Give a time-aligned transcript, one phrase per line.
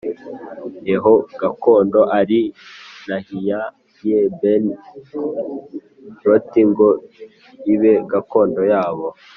[0.87, 2.41] ye ho gakondo ari+
[3.07, 4.75] nayihaye bene
[6.25, 6.87] loti+ ngo
[7.73, 9.07] ibe gakondo yabo